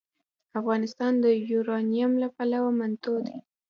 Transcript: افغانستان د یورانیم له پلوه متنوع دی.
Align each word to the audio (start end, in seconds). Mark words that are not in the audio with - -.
افغانستان 0.59 1.13
د 1.23 1.25
یورانیم 1.51 2.11
له 2.21 2.27
پلوه 2.35 2.71
متنوع 2.79 3.19
دی. 3.27 3.37